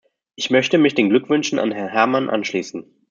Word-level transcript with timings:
Ich 0.35 0.49
möchte 0.49 0.79
mich 0.79 0.95
den 0.95 1.09
Glückwünschen 1.09 1.59
an 1.59 1.71
Herrn 1.71 1.89
Herman 1.89 2.27
anschließen. 2.31 2.91